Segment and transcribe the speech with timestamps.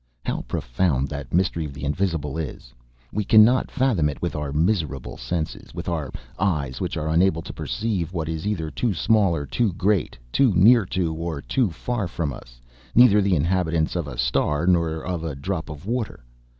[0.25, 2.73] How profound that mystery of the Invisible is!
[3.13, 7.53] We cannot fathom it with our miserable senses, with our eyes which are unable to
[7.53, 12.07] perceive what is either too small or too great, too near to, or too far
[12.07, 12.59] from us;
[12.95, 16.23] neither the inhabitants of a star nor of a drop of water